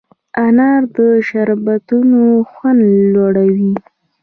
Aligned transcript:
انار 0.45 0.81
د 0.97 0.97
شربتونو 1.27 2.21
خوند 2.51 2.81
لوړوي. 3.13 3.73